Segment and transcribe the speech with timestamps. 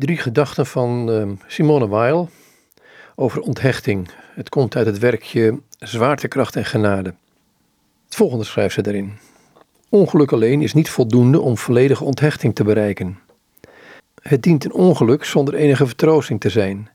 [0.00, 2.28] Drie gedachten van uh, Simone Weil
[3.14, 4.10] over onthechting.
[4.34, 7.14] Het komt uit het werkje Zwaartekracht en Genade.
[8.04, 9.18] Het volgende schrijft ze daarin.
[9.88, 13.18] Ongeluk alleen is niet voldoende om volledige onthechting te bereiken.
[14.22, 16.90] Het dient een ongeluk zonder enige vertroosting te zijn.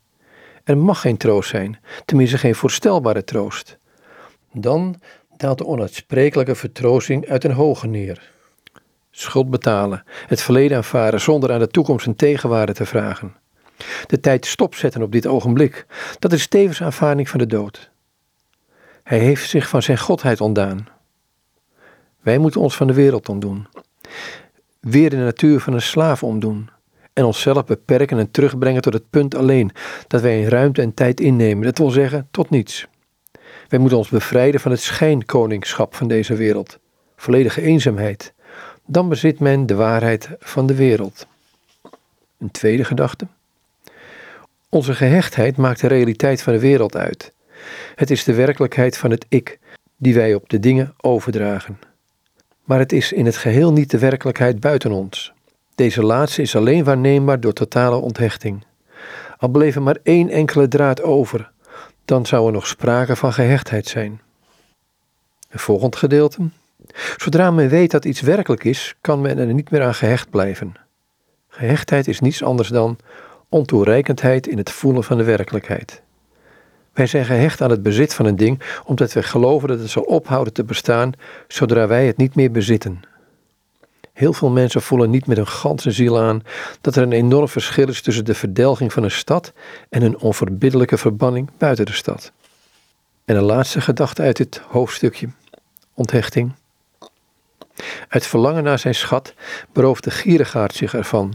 [0.64, 3.78] Er mag geen troost zijn, tenminste geen voorstelbare troost.
[4.54, 4.96] Dan
[5.38, 8.34] daalt de onuitsprekelijke vertroosting uit een hoge neer.
[9.18, 13.36] Schuld betalen, het verleden aanvaren zonder aan de toekomst een tegenwaarde te vragen.
[14.08, 15.86] De tijd stopzetten op dit ogenblik,
[16.20, 17.92] dat is tevens aanvaarding van de dood.
[19.04, 20.88] Hij heeft zich van zijn godheid ontdaan.
[22.22, 23.68] Wij moeten ons van de wereld ontdoen.
[24.80, 26.70] Weer de natuur van een slaaf omdoen.
[27.14, 29.72] En onszelf beperken en terugbrengen tot het punt alleen
[30.08, 32.88] dat wij in ruimte en tijd innemen, dat wil zeggen tot niets.
[33.68, 36.80] Wij moeten ons bevrijden van het schijnkoningschap van deze wereld,
[37.16, 38.35] volledige eenzaamheid.
[38.86, 41.28] Dan bezit men de waarheid van de wereld.
[42.38, 43.28] Een tweede gedachte.
[44.70, 47.34] Onze gehechtheid maakt de realiteit van de wereld uit.
[47.96, 49.60] Het is de werkelijkheid van het ik
[49.98, 51.80] die wij op de dingen overdragen.
[52.64, 55.34] Maar het is in het geheel niet de werkelijkheid buiten ons.
[55.76, 58.66] Deze laatste is alleen waarneembaar door totale onthechting.
[59.38, 61.52] Al bleef er maar één enkele draad over,
[62.06, 64.22] dan zou er nog sprake van gehechtheid zijn.
[65.50, 66.50] Het volgend gedeelte.
[67.18, 70.74] Zodra men weet dat iets werkelijk is, kan men er niet meer aan gehecht blijven.
[71.48, 72.98] Gehechtheid is niets anders dan
[73.50, 76.02] ontoereikendheid in het voelen van de werkelijkheid.
[76.94, 80.04] Wij zijn gehecht aan het bezit van een ding omdat we geloven dat het zal
[80.04, 81.12] ophouden te bestaan
[81.48, 83.02] zodra wij het niet meer bezitten.
[84.14, 86.42] Heel veel mensen voelen niet met hun ganse ziel aan
[86.82, 89.54] dat er een enorm verschil is tussen de verdelging van een stad
[89.90, 92.32] en een onverbiddelijke verbanning buiten de stad.
[93.26, 95.28] En een laatste gedachte uit dit hoofdstukje:
[95.94, 96.52] onthechting.
[98.16, 99.34] Uit verlangen naar zijn schat
[99.74, 101.34] berooft de gierigaard zich ervan.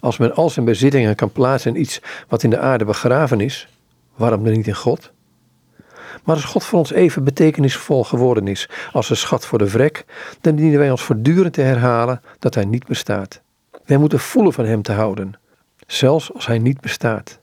[0.00, 3.68] Als men al zijn bezittingen kan plaatsen in iets wat in de aarde begraven is,
[4.14, 5.12] waarom dan niet in God?
[6.24, 10.04] Maar als God voor ons even betekenisvol geworden is als een schat voor de vrek,
[10.40, 13.40] dan dienen wij ons voortdurend te herhalen dat Hij niet bestaat.
[13.84, 15.34] Wij moeten voelen van Hem te houden,
[15.86, 17.38] zelfs als Hij niet bestaat.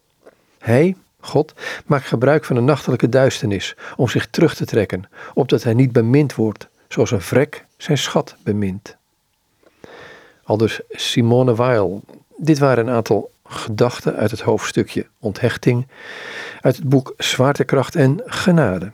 [0.59, 1.53] Hij, God,
[1.85, 6.35] maakt gebruik van de nachtelijke duisternis om zich terug te trekken, opdat Hij niet bemind
[6.35, 8.97] wordt, zoals een vrek zijn schat bemint.
[10.43, 12.01] Aldus Simone Weil.
[12.37, 15.87] Dit waren een aantal gedachten uit het hoofdstukje onthechting
[16.61, 18.91] uit het boek Zwaartekracht en Genade.